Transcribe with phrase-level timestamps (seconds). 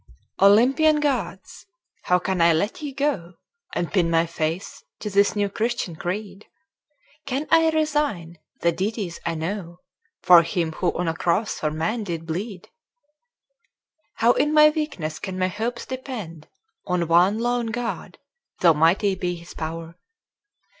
[0.41, 1.67] Olympian Gods!
[2.05, 3.35] how can I let ye go
[3.75, 6.47] And pin my faith to this new Christian creed?
[7.27, 9.81] Can I resign the deities I know
[10.23, 12.69] For him who on a cross for man did bleed?
[14.15, 16.47] How in my weakness can my hopes depend
[16.87, 18.17] On one lone God,
[18.61, 19.97] though mighty be his pow'r?